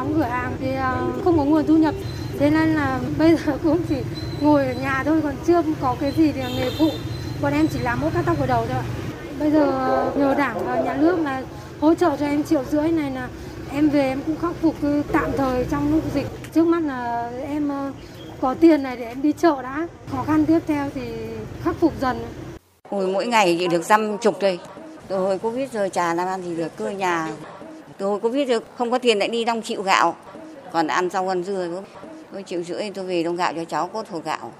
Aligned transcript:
đóng 0.00 0.14
cửa 0.16 0.22
hàng 0.22 0.52
thì 0.60 0.74
ờ, 0.74 1.12
không 1.24 1.38
có 1.38 1.44
nguồn 1.44 1.66
thu 1.66 1.76
nhập. 1.76 1.94
Thế 2.38 2.50
nên 2.50 2.74
là 2.74 3.00
bây 3.18 3.36
giờ 3.36 3.58
cũng 3.62 3.78
chỉ 3.88 3.96
ngồi 4.40 4.66
ở 4.66 4.72
nhà 4.72 5.02
thôi 5.04 5.20
còn 5.22 5.34
chưa 5.46 5.62
có 5.80 5.96
cái 6.00 6.12
gì 6.16 6.32
để 6.32 6.44
nghề 6.56 6.70
phụ. 6.78 6.90
Bọn 7.42 7.52
em 7.52 7.66
chỉ 7.72 7.78
làm 7.78 8.00
mỗi 8.00 8.10
cắt 8.10 8.22
tóc 8.26 8.40
ở 8.40 8.46
đầu 8.46 8.66
thôi 8.66 8.76
ạ. 8.76 8.84
Bây 9.38 9.50
giờ 9.50 9.70
ờ, 9.70 10.12
nhờ 10.16 10.34
đảng 10.34 10.66
và 10.66 10.80
nhà 10.80 10.94
nước 10.94 11.18
là 11.20 11.42
hỗ 11.80 11.94
trợ 11.94 12.16
cho 12.20 12.26
em 12.26 12.44
triệu 12.44 12.64
rưỡi 12.70 12.88
này 12.88 13.10
là 13.10 13.28
em 13.72 13.88
về 13.88 14.00
em 14.00 14.20
cũng 14.26 14.36
khắc 14.42 14.52
phục 14.62 14.74
tạm 15.12 15.30
thời 15.36 15.64
trong 15.70 15.94
lúc 15.94 16.02
dịch. 16.14 16.26
Trước 16.54 16.66
mắt 16.66 16.82
là 16.82 17.30
em 17.48 17.68
ờ, 17.68 17.92
có 18.40 18.54
tiền 18.54 18.82
này 18.82 18.96
để 18.96 19.04
em 19.04 19.22
đi 19.22 19.32
chợ 19.32 19.62
đã. 19.62 19.88
Khó 20.12 20.22
khăn 20.26 20.46
tiếp 20.46 20.58
theo 20.66 20.88
thì 20.94 21.02
khắc 21.64 21.76
phục 21.80 21.92
dần. 22.00 22.16
Hồi 22.90 23.06
mỗi 23.06 23.26
ngày 23.26 23.56
chỉ 23.58 23.68
được 23.68 23.82
dăm 23.84 24.18
chục 24.18 24.36
thôi. 24.40 24.58
rồi 25.08 25.38
Covid 25.38 25.72
rồi 25.72 25.90
chả 25.90 26.14
làm 26.14 26.28
ăn 26.28 26.42
gì 26.42 26.56
được, 26.56 26.76
cơ 26.76 26.90
nhà. 26.90 27.28
Từ 28.00 28.06
hồi 28.06 28.20
Covid 28.20 28.48
rồi 28.48 28.60
không 28.76 28.90
có 28.90 28.98
tiền 28.98 29.18
lại 29.18 29.28
đi 29.28 29.44
đong 29.44 29.62
chịu 29.62 29.82
gạo. 29.82 30.16
Còn 30.72 30.86
ăn 30.86 31.10
rau 31.10 31.28
ăn 31.28 31.44
dưa. 31.44 31.82
Tôi 32.32 32.42
chịu 32.42 32.62
rưỡi 32.62 32.90
tôi 32.94 33.04
về 33.04 33.22
đông 33.22 33.36
gạo 33.36 33.52
cho 33.56 33.64
cháu 33.64 33.88
cốt 33.88 34.08
hồ 34.08 34.18
gạo. 34.24 34.52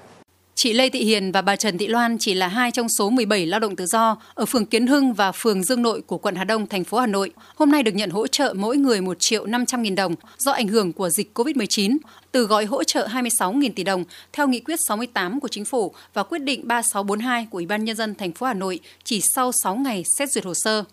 Chị 0.55 0.73
Lê 0.73 0.89
Thị 0.89 1.03
Hiền 1.03 1.31
và 1.31 1.41
bà 1.41 1.55
Trần 1.55 1.77
Thị 1.77 1.87
Loan 1.87 2.17
chỉ 2.19 2.33
là 2.33 2.47
hai 2.47 2.71
trong 2.71 2.89
số 2.89 3.09
17 3.09 3.45
lao 3.45 3.59
động 3.59 3.75
tự 3.75 3.85
do 3.85 4.17
ở 4.33 4.45
phường 4.45 4.65
Kiến 4.65 4.87
Hưng 4.87 5.13
và 5.13 5.31
phường 5.31 5.63
Dương 5.63 5.81
Nội 5.81 6.01
của 6.01 6.17
quận 6.17 6.35
Hà 6.35 6.43
Đông, 6.43 6.67
thành 6.67 6.83
phố 6.83 6.99
Hà 6.99 7.07
Nội. 7.07 7.31
Hôm 7.55 7.71
nay 7.71 7.83
được 7.83 7.95
nhận 7.95 8.09
hỗ 8.09 8.27
trợ 8.27 8.53
mỗi 8.57 8.77
người 8.77 9.01
1 9.01 9.17
triệu 9.19 9.45
500 9.45 9.81
nghìn 9.81 9.95
đồng 9.95 10.15
do 10.37 10.51
ảnh 10.51 10.67
hưởng 10.67 10.93
của 10.93 11.09
dịch 11.09 11.31
COVID-19 11.33 11.97
từ 12.31 12.43
gói 12.43 12.65
hỗ 12.65 12.83
trợ 12.83 13.07
26.000 13.07 13.69
tỷ 13.75 13.83
đồng 13.83 14.03
theo 14.33 14.47
nghị 14.47 14.59
quyết 14.59 14.79
68 14.87 15.39
của 15.39 15.47
chính 15.47 15.65
phủ 15.65 15.93
và 16.13 16.23
quyết 16.23 16.39
định 16.39 16.67
3642 16.67 17.47
của 17.51 17.57
Ủy 17.57 17.65
ban 17.65 17.83
nhân 17.83 17.95
dân 17.95 18.15
thành 18.15 18.31
phố 18.31 18.45
Hà 18.45 18.53
Nội 18.53 18.79
chỉ 19.03 19.21
sau 19.35 19.51
6 19.63 19.75
ngày 19.75 20.03
xét 20.17 20.31
duyệt 20.31 20.45
hồ 20.45 20.53
sơ. 20.53 20.83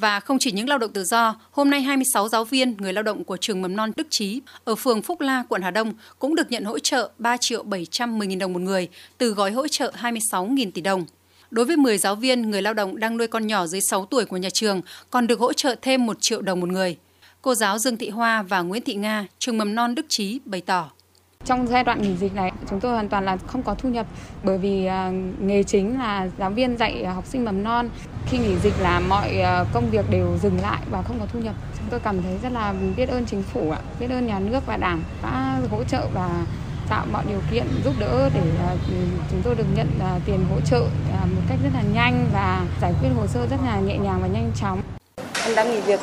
Và 0.00 0.20
không 0.20 0.38
chỉ 0.38 0.52
những 0.52 0.68
lao 0.68 0.78
động 0.78 0.92
tự 0.92 1.04
do, 1.04 1.36
hôm 1.50 1.70
nay 1.70 1.80
26 1.80 2.28
giáo 2.28 2.44
viên, 2.44 2.76
người 2.76 2.92
lao 2.92 3.02
động 3.02 3.24
của 3.24 3.36
trường 3.36 3.62
mầm 3.62 3.76
non 3.76 3.92
Đức 3.96 4.06
Trí 4.10 4.40
ở 4.64 4.74
phường 4.74 5.02
Phúc 5.02 5.20
La, 5.20 5.44
quận 5.48 5.62
Hà 5.62 5.70
Đông 5.70 5.92
cũng 6.18 6.34
được 6.34 6.50
nhận 6.50 6.64
hỗ 6.64 6.78
trợ 6.78 7.10
3 7.18 7.36
triệu 7.36 7.62
710 7.62 8.26
nghìn 8.26 8.38
đồng 8.38 8.52
một 8.52 8.58
người 8.58 8.88
từ 9.18 9.30
gói 9.30 9.50
hỗ 9.50 9.68
trợ 9.68 9.92
26 9.94 10.46
nghìn 10.46 10.72
tỷ 10.72 10.82
đồng. 10.82 11.04
Đối 11.50 11.64
với 11.64 11.76
10 11.76 11.98
giáo 11.98 12.14
viên, 12.14 12.50
người 12.50 12.62
lao 12.62 12.74
động 12.74 13.00
đang 13.00 13.16
nuôi 13.16 13.26
con 13.26 13.46
nhỏ 13.46 13.66
dưới 13.66 13.80
6 13.80 14.06
tuổi 14.06 14.24
của 14.24 14.36
nhà 14.36 14.50
trường 14.50 14.80
còn 15.10 15.26
được 15.26 15.40
hỗ 15.40 15.52
trợ 15.52 15.74
thêm 15.82 16.06
1 16.06 16.16
triệu 16.20 16.42
đồng 16.42 16.60
một 16.60 16.68
người. 16.68 16.96
Cô 17.42 17.54
giáo 17.54 17.78
Dương 17.78 17.96
Thị 17.96 18.08
Hoa 18.08 18.42
và 18.42 18.60
Nguyễn 18.60 18.82
Thị 18.82 18.94
Nga, 18.94 19.26
trường 19.38 19.58
mầm 19.58 19.74
non 19.74 19.94
Đức 19.94 20.06
Trí 20.08 20.40
bày 20.44 20.60
tỏ. 20.60 20.90
Trong 21.44 21.66
giai 21.66 21.84
đoạn 21.84 22.02
nghỉ 22.02 22.16
dịch 22.16 22.34
này, 22.34 22.52
chúng 22.70 22.80
tôi 22.80 22.92
hoàn 22.92 23.08
toàn 23.08 23.24
là 23.24 23.36
không 23.46 23.62
có 23.62 23.74
thu 23.74 23.88
nhập 23.88 24.06
bởi 24.42 24.58
vì 24.58 24.86
à, 24.86 25.10
nghề 25.40 25.62
chính 25.62 25.98
là 25.98 26.28
giáo 26.38 26.50
viên 26.50 26.76
dạy 26.76 27.04
học 27.06 27.26
sinh 27.26 27.44
mầm 27.44 27.62
non. 27.62 27.88
Khi 28.26 28.38
nghỉ 28.38 28.56
dịch 28.56 28.74
là 28.80 29.00
mọi 29.00 29.40
à, 29.40 29.64
công 29.72 29.90
việc 29.90 30.10
đều 30.10 30.38
dừng 30.42 30.60
lại 30.62 30.80
và 30.90 31.02
không 31.02 31.20
có 31.20 31.26
thu 31.32 31.38
nhập. 31.38 31.54
Chúng 31.78 31.88
tôi 31.90 32.00
cảm 32.00 32.22
thấy 32.22 32.38
rất 32.42 32.52
là 32.52 32.74
biết 32.96 33.08
ơn 33.08 33.26
chính 33.26 33.42
phủ, 33.42 33.74
biết 34.00 34.06
ơn 34.10 34.26
nhà 34.26 34.38
nước 34.38 34.66
và 34.66 34.76
đảng 34.76 35.02
đã 35.22 35.58
hỗ 35.70 35.84
trợ 35.84 36.06
và 36.14 36.28
tạo 36.88 37.06
mọi 37.12 37.24
điều 37.28 37.40
kiện 37.50 37.64
giúp 37.84 37.94
đỡ 37.98 38.30
để 38.34 38.42
à, 38.68 38.76
chúng 39.30 39.42
tôi 39.42 39.54
được 39.54 39.66
nhận 39.74 39.88
tiền 40.26 40.44
hỗ 40.50 40.60
trợ 40.60 40.80
một 41.34 41.42
cách 41.48 41.58
rất 41.62 41.70
là 41.74 41.82
nhanh 41.94 42.26
và 42.32 42.64
giải 42.80 42.92
quyết 43.00 43.08
hồ 43.16 43.26
sơ 43.26 43.46
rất 43.50 43.58
là 43.66 43.80
nhẹ 43.80 43.98
nhàng 43.98 44.18
và 44.22 44.28
nhanh 44.28 44.52
chóng. 44.60 44.82
Em 45.44 45.54
đã 45.54 45.64
nghỉ 45.64 45.80
việc 45.80 46.00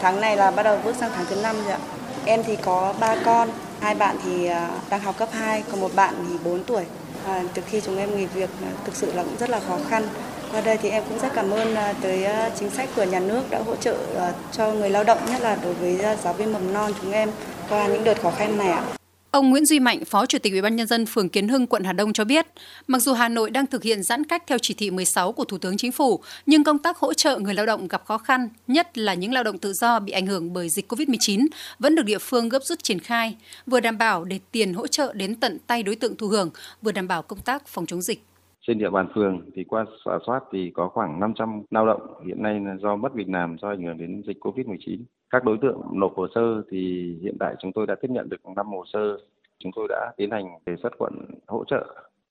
tháng 0.00 0.20
này 0.20 0.36
là 0.36 0.50
bắt 0.50 0.62
đầu 0.62 0.78
bước 0.84 0.96
sang 0.96 1.10
tháng 1.14 1.24
thứ 1.30 1.42
năm 1.42 1.56
rồi 1.56 1.72
ạ. 1.72 1.78
Em 2.24 2.40
thì 2.46 2.56
có 2.56 2.94
ba 3.00 3.16
con, 3.24 3.48
hai 3.80 3.94
bạn 3.94 4.16
thì 4.24 4.46
à, 4.46 4.70
đang 4.90 5.00
học 5.00 5.18
cấp 5.18 5.28
2, 5.32 5.62
còn 5.70 5.80
một 5.80 5.94
bạn 5.94 6.14
thì 6.28 6.34
4 6.44 6.64
tuổi. 6.64 6.84
À, 7.26 7.42
từ 7.54 7.62
khi 7.66 7.80
chúng 7.80 7.98
em 7.98 8.16
nghỉ 8.16 8.26
việc 8.26 8.50
à, 8.62 8.70
thực 8.84 8.96
sự 8.96 9.12
là 9.12 9.22
cũng 9.22 9.36
rất 9.36 9.50
là 9.50 9.60
khó 9.68 9.78
khăn. 9.88 10.08
Qua 10.52 10.60
đây 10.60 10.76
thì 10.82 10.88
em 10.90 11.02
cũng 11.08 11.18
rất 11.18 11.28
cảm 11.34 11.50
ơn 11.50 11.74
à, 11.74 11.94
tới 12.02 12.26
chính 12.58 12.70
sách 12.70 12.88
của 12.96 13.04
nhà 13.04 13.20
nước 13.20 13.42
đã 13.50 13.58
hỗ 13.66 13.76
trợ 13.76 13.96
cho 14.52 14.72
người 14.72 14.90
lao 14.90 15.04
động, 15.04 15.18
nhất 15.30 15.40
là 15.40 15.56
đối 15.62 15.74
với 15.74 16.00
giáo 16.22 16.32
viên 16.32 16.52
mầm 16.52 16.72
non 16.72 16.92
chúng 17.02 17.12
em 17.12 17.30
qua 17.68 17.86
những 17.86 18.04
đợt 18.04 18.22
khó 18.22 18.30
khăn 18.30 18.58
này 18.58 18.68
ạ. 18.68 18.99
Ông 19.30 19.50
Nguyễn 19.50 19.66
Duy 19.66 19.80
Mạnh, 19.80 20.04
Phó 20.04 20.26
Chủ 20.26 20.38
tịch 20.38 20.52
Ủy 20.52 20.62
ban 20.62 20.76
nhân 20.76 20.86
dân 20.86 21.06
phường 21.06 21.28
Kiến 21.28 21.48
Hưng, 21.48 21.66
quận 21.66 21.84
Hà 21.84 21.92
Đông 21.92 22.12
cho 22.12 22.24
biết, 22.24 22.46
mặc 22.86 22.98
dù 22.98 23.12
Hà 23.12 23.28
Nội 23.28 23.50
đang 23.50 23.66
thực 23.66 23.82
hiện 23.82 24.02
giãn 24.02 24.24
cách 24.24 24.42
theo 24.46 24.58
chỉ 24.62 24.74
thị 24.74 24.90
16 24.90 25.32
của 25.32 25.44
Thủ 25.44 25.58
tướng 25.58 25.76
Chính 25.76 25.92
phủ, 25.92 26.20
nhưng 26.46 26.64
công 26.64 26.78
tác 26.78 26.96
hỗ 26.96 27.14
trợ 27.14 27.38
người 27.38 27.54
lao 27.54 27.66
động 27.66 27.88
gặp 27.88 28.04
khó 28.04 28.18
khăn, 28.18 28.48
nhất 28.66 28.98
là 28.98 29.14
những 29.14 29.32
lao 29.32 29.44
động 29.44 29.58
tự 29.58 29.72
do 29.72 29.98
bị 29.98 30.12
ảnh 30.12 30.26
hưởng 30.26 30.52
bởi 30.52 30.68
dịch 30.68 30.92
COVID-19 30.92 31.46
vẫn 31.78 31.94
được 31.94 32.02
địa 32.02 32.18
phương 32.18 32.48
gấp 32.48 32.64
rút 32.64 32.82
triển 32.82 32.98
khai, 32.98 33.36
vừa 33.66 33.80
đảm 33.80 33.98
bảo 33.98 34.24
để 34.24 34.38
tiền 34.52 34.74
hỗ 34.74 34.86
trợ 34.86 35.12
đến 35.12 35.34
tận 35.34 35.58
tay 35.66 35.82
đối 35.82 35.96
tượng 35.96 36.16
thụ 36.16 36.28
hưởng, 36.28 36.50
vừa 36.82 36.92
đảm 36.92 37.08
bảo 37.08 37.22
công 37.22 37.40
tác 37.40 37.68
phòng 37.68 37.86
chống 37.86 38.02
dịch 38.02 38.22
trên 38.66 38.78
địa 38.78 38.90
bàn 38.90 39.06
phường 39.14 39.40
thì 39.54 39.64
qua 39.64 39.84
giả 40.06 40.18
soát 40.26 40.44
thì 40.52 40.70
có 40.74 40.88
khoảng 40.88 41.20
500 41.20 41.62
lao 41.70 41.86
động 41.86 42.24
hiện 42.26 42.42
nay 42.42 42.60
là 42.60 42.76
do 42.76 42.96
mất 42.96 43.14
việc 43.14 43.28
làm 43.28 43.56
do 43.58 43.68
ảnh 43.68 43.82
hưởng 43.82 43.98
đến 43.98 44.22
dịch 44.26 44.36
Covid-19. 44.40 44.98
Các 45.30 45.44
đối 45.44 45.58
tượng 45.62 45.80
nộp 45.92 46.16
hồ 46.16 46.26
sơ 46.34 46.62
thì 46.70 47.14
hiện 47.22 47.36
tại 47.40 47.54
chúng 47.58 47.72
tôi 47.72 47.86
đã 47.86 47.94
tiếp 47.94 48.08
nhận 48.10 48.28
được 48.28 48.46
5 48.56 48.66
hồ 48.66 48.84
sơ. 48.92 49.18
Chúng 49.58 49.72
tôi 49.76 49.86
đã 49.88 50.12
tiến 50.16 50.30
hành 50.30 50.44
đề 50.66 50.76
xuất 50.82 50.98
quận 50.98 51.12
hỗ 51.46 51.64
trợ 51.64 51.86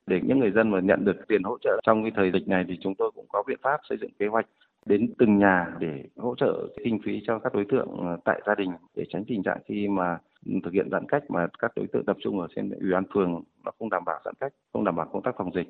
để 0.09 0.19
những 0.23 0.39
người 0.39 0.51
dân 0.51 0.71
mà 0.71 0.79
nhận 0.79 1.05
được 1.05 1.27
tiền 1.27 1.43
hỗ 1.43 1.57
trợ 1.61 1.79
trong 1.83 2.03
cái 2.03 2.11
thời 2.15 2.31
dịch 2.31 2.47
này 2.47 2.65
thì 2.67 2.77
chúng 2.81 2.95
tôi 2.95 3.11
cũng 3.15 3.25
có 3.29 3.43
biện 3.47 3.59
pháp 3.61 3.79
xây 3.89 3.97
dựng 4.01 4.11
kế 4.19 4.27
hoạch 4.27 4.45
đến 4.85 5.13
từng 5.17 5.37
nhà 5.37 5.67
để 5.79 6.03
hỗ 6.17 6.35
trợ 6.35 6.67
kinh 6.83 6.99
phí 7.05 7.21
cho 7.27 7.39
các 7.39 7.53
đối 7.53 7.65
tượng 7.71 7.87
ờ, 7.99 8.17
tại 8.25 8.41
gia 8.45 8.55
đình 8.55 8.71
để 8.95 9.03
tránh 9.09 9.23
tình 9.27 9.43
trạng 9.43 9.57
khi 9.65 9.87
mà 9.87 10.17
thực 10.63 10.73
hiện 10.73 10.89
giãn 10.91 11.05
cách 11.07 11.23
mà 11.29 11.47
các 11.59 11.71
đối 11.75 11.87
tượng 11.87 12.05
tập 12.05 12.17
trung 12.23 12.39
ở 12.39 12.47
trên 12.55 12.69
ủy 12.69 12.91
ban 12.91 13.03
phường 13.13 13.43
nó 13.65 13.71
không 13.79 13.89
đảm 13.89 14.03
bảo 14.05 14.19
giãn 14.25 14.33
cách, 14.39 14.53
không 14.73 14.83
đảm 14.83 14.95
bảo 14.95 15.05
công 15.11 15.21
tác 15.21 15.35
phòng 15.37 15.51
dịch. 15.55 15.67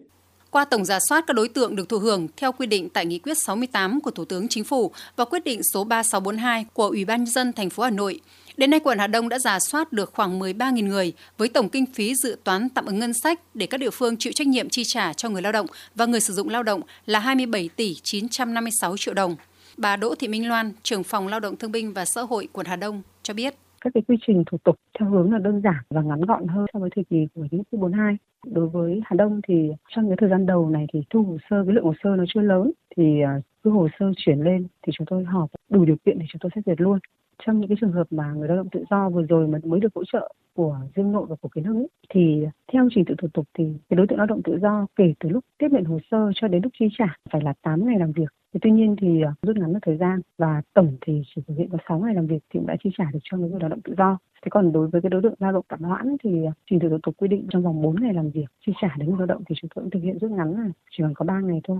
Qua 0.52 0.66
tổng 0.66 0.86
giả 0.86 1.00
soát 1.00 1.24
các 1.28 1.34
đối 1.34 1.50
tượng 1.50 1.76
được 1.76 1.90
thụ 1.90 2.00
hưởng 2.00 2.28
theo 2.38 2.52
quy 2.52 2.68
định 2.68 2.90
tại 2.90 3.06
Nghị 3.06 3.20
quyết 3.20 3.38
68 3.38 4.02
của 4.02 4.12
Thủ 4.12 4.26
tướng 4.26 4.48
Chính 4.48 4.64
phủ 4.64 4.92
và 5.16 5.26
quyết 5.26 5.44
định 5.44 5.64
số 5.64 5.84
3642 5.84 6.66
của 6.74 6.88
Ủy 6.88 7.06
ban 7.06 7.24
nhân 7.24 7.34
dân 7.34 7.54
thành 7.54 7.70
phố 7.70 7.84
Hà 7.84 7.90
Nội, 7.90 8.20
đến 8.58 8.70
nay 8.70 8.80
quận 8.80 8.98
Hà 8.98 9.08
Đông 9.08 9.30
đã 9.30 9.40
giả 9.40 9.60
soát 9.60 9.94
được 9.94 10.14
khoảng 10.14 10.40
13.000 10.40 10.88
người 10.88 11.14
với 11.38 11.50
tổng 11.50 11.70
kinh 11.70 11.86
phí 11.86 12.16
dự 12.16 12.38
toán 12.44 12.70
tạm 12.70 12.86
ứng 12.86 13.00
ngân 13.00 13.14
sách 13.14 13.40
để 13.54 13.66
các 13.66 13.78
địa 13.78 13.90
phương 13.90 14.18
chịu 14.18 14.34
trách 14.34 14.48
nhiệm 14.48 14.70
chi 14.70 14.84
trả 14.84 15.14
cho 15.14 15.30
người 15.30 15.42
lao 15.42 15.52
động 15.52 15.68
và 15.96 16.06
người 16.06 16.20
sử 16.20 16.34
dụng 16.34 16.50
lao 16.50 16.64
động 16.64 16.82
là 17.06 17.20
27 17.20 17.70
tỷ 17.76 17.96
956 18.04 18.98
triệu 18.98 19.14
đồng. 19.14 19.36
Bà 19.78 19.96
Đỗ 19.96 20.16
Thị 20.16 20.28
Minh 20.28 20.50
Loan, 20.50 20.72
trưởng 20.84 21.04
phòng 21.04 21.28
Lao 21.28 21.40
động 21.40 21.56
Thương 21.56 21.72
binh 21.72 21.94
và 21.94 22.06
Xã 22.06 22.22
hội 22.22 22.48
quận 22.54 22.66
Hà 22.66 22.76
Đông 22.76 23.02
cho 23.24 23.34
biết 23.34 23.56
các 23.82 23.94
cái 23.94 24.04
quy 24.08 24.18
trình 24.28 24.44
thủ 24.52 24.58
tục 24.64 24.76
theo 25.00 25.10
hướng 25.10 25.32
là 25.32 25.40
đơn 25.40 25.62
giản 25.62 25.84
và 25.90 26.02
ngắn 26.02 26.22
gọn 26.22 26.48
hơn 26.48 26.66
so 26.74 26.80
với 26.80 26.90
thời 26.96 27.04
kỳ 27.10 27.18
của 27.36 27.42
nghị 27.42 27.58
quyết 27.58 27.80
42. 27.80 28.18
Đối 28.46 28.70
với 28.70 29.02
Hà 29.06 29.16
Đông 29.16 29.42
thì 29.48 29.70
trong 29.96 30.08
cái 30.10 30.18
thời 30.20 30.30
gian 30.30 30.46
đầu 30.46 30.70
này 30.70 30.86
thì 30.94 31.04
thu 31.10 31.24
hồ 31.24 31.38
sơ, 31.50 31.64
cái 31.66 31.76
lượng 31.76 31.84
hồ 31.84 31.94
sơ 32.04 32.10
nó 32.16 32.24
chưa 32.28 32.42
lớn 32.42 32.72
thì 32.98 33.22
à, 33.22 33.42
cứ 33.64 33.70
hồ 33.70 33.88
sơ 34.00 34.12
chuyển 34.18 34.40
lên 34.40 34.68
thì 34.82 34.92
chúng 34.96 35.08
tôi 35.10 35.24
họp 35.24 35.50
đủ 35.70 35.86
điều 35.86 35.96
kiện 36.06 36.20
thì 36.20 36.26
chúng 36.30 36.40
tôi 36.40 36.52
xét 36.56 36.66
duyệt 36.66 36.82
luôn. 36.82 37.00
Trong 37.46 37.60
những 37.60 37.70
cái 37.70 37.78
trường 37.82 37.92
hợp 37.92 38.08
mà 38.12 38.34
người 38.34 38.48
lao 38.48 38.58
động 38.58 38.70
tự 38.72 38.84
do 38.90 39.10
vừa 39.10 39.22
rồi 39.22 39.48
mà 39.48 39.60
mới 39.64 39.80
được 39.80 39.96
hỗ 39.96 40.04
trợ 40.12 40.34
của 40.60 40.80
Dương 40.96 41.12
Nội 41.12 41.26
và 41.30 41.36
của 41.42 41.50
Kiến 41.50 41.64
Hưng 41.64 41.86
thì 42.10 42.46
theo 42.72 42.88
trình 42.96 43.06
tự 43.06 43.16
thủ 43.18 43.28
tục 43.34 43.46
thì 43.54 43.64
cái 43.90 43.98
đối 43.98 44.08
tượng 44.08 44.18
lao 44.18 44.28
động 44.28 44.42
tự 44.44 44.60
do 44.62 44.88
kể 44.96 45.14
từ 45.20 45.30
lúc 45.30 45.46
tiếp 45.58 45.68
nhận 45.72 45.84
hồ 45.84 46.00
sơ 46.12 46.32
cho 46.36 46.48
đến 46.48 46.64
lúc 46.64 46.72
chi 46.80 46.86
trả 46.98 47.06
phải 47.32 47.42
là 47.42 47.54
8 47.62 47.86
ngày 47.86 48.00
làm 48.00 48.12
việc 48.12 48.34
thì 48.54 48.60
tuy 48.62 48.72
nhiên 48.72 48.96
thì 49.02 49.22
ờ, 49.22 49.34
rút 49.42 49.58
ngắn 49.58 49.74
được 49.74 49.80
thời 49.82 49.98
gian 49.98 50.20
và 50.38 50.62
tổng 50.74 50.98
thì 51.02 51.22
chỉ 51.36 51.42
thực 51.48 51.58
hiện 51.58 51.70
có 51.70 51.78
6 51.88 52.00
ngày 52.00 52.16
làm 52.16 52.28
việc 52.28 52.40
thì 52.50 52.60
cũng 52.60 52.68
đã 52.68 52.76
chi 52.84 52.90
trả 52.98 53.04
được 53.14 53.20
cho 53.24 53.38
người 53.38 53.60
lao 53.60 53.70
động 53.70 53.82
tự 53.82 53.96
do. 53.98 54.18
Thế 54.44 54.50
còn 54.50 54.72
đối 54.72 54.88
với 54.88 55.02
cái 55.02 55.10
đối 55.10 55.22
tượng 55.22 55.34
lao 55.40 55.52
động 55.52 55.66
tạm 55.68 55.80
hoãn 55.82 56.16
thì 56.24 56.46
ờ, 56.46 56.52
trình 56.70 56.80
tự 56.80 56.90
thủ 56.90 56.98
tục 57.04 57.16
quy 57.18 57.28
định 57.28 57.48
trong 57.50 57.64
vòng 57.64 57.82
4 57.82 57.96
ngày 58.02 58.14
làm 58.14 58.30
việc, 58.30 58.46
chi 58.66 58.74
trả 58.82 58.96
đến 58.98 59.10
người 59.10 59.18
lao 59.18 59.28
động 59.28 59.44
thì 59.50 59.56
chúng 59.62 59.70
tôi 59.76 59.84
cũng 59.84 59.92
thực 59.92 60.04
hiện 60.04 60.20
rút 60.20 60.32
ngắn 60.32 60.54
là 60.54 60.70
chỉ 60.92 61.04
còn 61.04 61.14
có 61.14 61.26
3 61.26 61.40
ngày 61.40 61.62
thôi. 61.64 61.80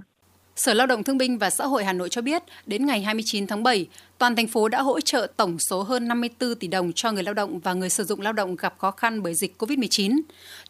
Sở 0.60 0.74
Lao 0.74 0.88
động 0.88 1.04
Thương 1.04 1.18
binh 1.18 1.38
và 1.38 1.50
Xã 1.50 1.66
hội 1.66 1.84
Hà 1.84 1.94
Nội 1.94 2.10
cho 2.10 2.22
biết, 2.22 2.44
đến 2.66 2.86
ngày 2.86 3.02
29 3.02 3.48
tháng 3.48 3.64
7, 3.64 3.88
toàn 4.18 4.36
thành 4.36 4.48
phố 4.48 4.70
đã 4.70 4.82
hỗ 4.82 5.00
trợ 5.00 5.28
tổng 5.38 5.60
số 5.60 5.84
hơn 5.84 6.08
54 6.08 6.56
tỷ 6.56 6.68
đồng 6.68 6.94
cho 6.94 7.12
người 7.12 7.24
lao 7.24 7.34
động 7.34 7.60
và 7.60 7.74
người 7.74 7.90
sử 7.90 8.04
dụng 8.04 8.22
lao 8.22 8.34
động 8.34 8.56
gặp 8.56 8.76
khó 8.78 8.92
khăn 8.92 9.24
bởi 9.24 9.34
dịch 9.34 9.56
COVID-19. 9.58 10.20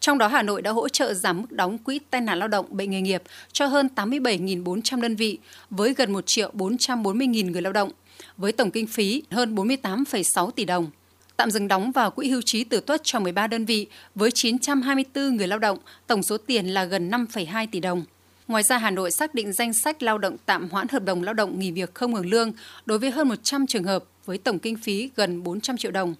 Trong 0.00 0.18
đó, 0.18 0.28
Hà 0.28 0.42
Nội 0.42 0.62
đã 0.62 0.70
hỗ 0.70 0.88
trợ 0.88 1.14
giảm 1.14 1.40
mức 1.40 1.52
đóng 1.52 1.78
quỹ 1.78 2.00
tai 2.10 2.20
nạn 2.20 2.38
lao 2.38 2.48
động 2.48 2.66
bệnh 2.70 2.90
nghề 2.90 3.00
nghiệp 3.00 3.22
cho 3.52 3.66
hơn 3.66 3.88
87.400 3.94 5.00
đơn 5.00 5.16
vị 5.16 5.38
với 5.70 5.94
gần 5.94 6.12
1 6.12 6.26
triệu 6.26 6.50
440.000 6.54 7.50
người 7.50 7.62
lao 7.62 7.72
động, 7.72 7.90
với 8.36 8.52
tổng 8.52 8.70
kinh 8.70 8.86
phí 8.86 9.22
hơn 9.30 9.54
48,6 9.54 10.50
tỷ 10.50 10.64
đồng 10.64 10.90
tạm 11.36 11.50
dừng 11.50 11.68
đóng 11.68 11.92
vào 11.92 12.10
quỹ 12.10 12.28
hưu 12.28 12.42
trí 12.44 12.64
tử 12.64 12.80
tuất 12.80 13.00
cho 13.04 13.20
13 13.20 13.46
đơn 13.46 13.64
vị 13.64 13.86
với 14.14 14.30
924 14.30 15.36
người 15.36 15.46
lao 15.46 15.58
động, 15.58 15.78
tổng 16.06 16.22
số 16.22 16.38
tiền 16.38 16.66
là 16.66 16.84
gần 16.84 17.10
5,2 17.10 17.66
tỷ 17.72 17.80
đồng. 17.80 18.04
Ngoài 18.50 18.62
ra, 18.62 18.78
Hà 18.78 18.90
Nội 18.90 19.10
xác 19.10 19.34
định 19.34 19.52
danh 19.52 19.72
sách 19.72 20.02
lao 20.02 20.18
động 20.18 20.36
tạm 20.46 20.68
hoãn 20.68 20.88
hợp 20.88 21.04
đồng 21.04 21.22
lao 21.22 21.34
động 21.34 21.58
nghỉ 21.58 21.70
việc 21.70 21.94
không 21.94 22.14
hưởng 22.14 22.30
lương 22.30 22.52
đối 22.86 22.98
với 22.98 23.10
hơn 23.10 23.28
100 23.28 23.66
trường 23.66 23.84
hợp 23.84 24.04
với 24.24 24.38
tổng 24.38 24.58
kinh 24.58 24.76
phí 24.76 25.10
gần 25.16 25.42
400 25.42 25.76
triệu 25.76 25.90
đồng. 25.90 26.14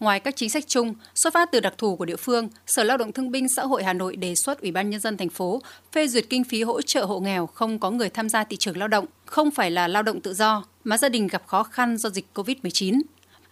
Ngoài 0.00 0.20
các 0.20 0.36
chính 0.36 0.50
sách 0.50 0.64
chung, 0.66 0.94
xuất 1.14 1.34
phát 1.34 1.48
từ 1.52 1.60
đặc 1.60 1.74
thù 1.78 1.96
của 1.96 2.04
địa 2.04 2.16
phương, 2.16 2.48
Sở 2.66 2.84
Lao 2.84 2.96
động 2.96 3.12
Thương 3.12 3.30
binh 3.30 3.46
Xã 3.56 3.62
hội 3.62 3.84
Hà 3.84 3.92
Nội 3.92 4.16
đề 4.16 4.34
xuất 4.44 4.60
Ủy 4.60 4.70
ban 4.70 4.90
nhân 4.90 5.00
dân 5.00 5.16
thành 5.16 5.28
phố 5.28 5.62
phê 5.92 6.08
duyệt 6.08 6.24
kinh 6.30 6.44
phí 6.44 6.62
hỗ 6.62 6.82
trợ 6.82 7.04
hộ 7.04 7.20
nghèo 7.20 7.46
không 7.46 7.78
có 7.78 7.90
người 7.90 8.08
tham 8.08 8.28
gia 8.28 8.44
thị 8.44 8.56
trường 8.56 8.76
lao 8.76 8.88
động, 8.88 9.06
không 9.26 9.50
phải 9.50 9.70
là 9.70 9.88
lao 9.88 10.02
động 10.02 10.20
tự 10.20 10.34
do 10.34 10.64
mà 10.84 10.98
gia 10.98 11.08
đình 11.08 11.26
gặp 11.26 11.42
khó 11.46 11.62
khăn 11.62 11.96
do 11.96 12.10
dịch 12.10 12.26
COVID-19. 12.34 13.00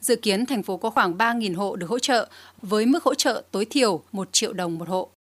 Dự 0.00 0.16
kiến 0.16 0.46
thành 0.46 0.62
phố 0.62 0.76
có 0.76 0.90
khoảng 0.90 1.18
3.000 1.18 1.56
hộ 1.56 1.76
được 1.76 1.90
hỗ 1.90 1.98
trợ 1.98 2.28
với 2.62 2.86
mức 2.86 3.04
hỗ 3.04 3.14
trợ 3.14 3.42
tối 3.50 3.64
thiểu 3.64 4.02
1 4.12 4.28
triệu 4.32 4.52
đồng 4.52 4.78
một 4.78 4.88
hộ. 4.88 5.10